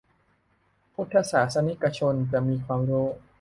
[0.93, 3.07] พุทธศาสนิกชนจะมีความรู้